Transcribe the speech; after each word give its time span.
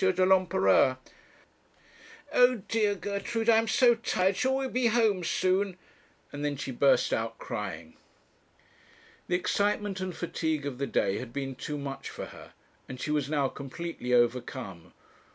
de 0.03 0.25
l'Empereur. 0.25 0.97
Oh 2.33 2.55
dear, 2.67 2.95
Gertrude, 2.95 3.49
I 3.51 3.57
am 3.57 3.67
so 3.67 3.93
tired: 3.93 4.35
shall 4.35 4.57
we 4.57 4.67
be 4.67 4.87
home 4.87 5.23
soon?' 5.23 5.77
and 6.31 6.43
then 6.43 6.57
she 6.57 6.71
burst 6.71 7.13
out 7.13 7.37
crying. 7.37 7.95
The 9.27 9.35
excitement 9.35 9.99
and 9.99 10.17
fatigue 10.17 10.65
of 10.65 10.79
the 10.79 10.87
day 10.87 11.19
had 11.19 11.31
been 11.31 11.53
too 11.53 11.77
much 11.77 12.09
for 12.09 12.25
her, 12.33 12.53
and 12.89 12.99
she 12.99 13.11
was 13.11 13.29
now 13.29 13.47
completely 13.47 14.11
overcome. 14.11 14.91